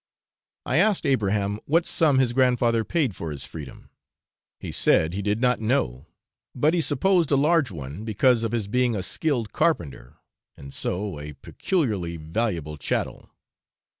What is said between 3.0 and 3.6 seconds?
for his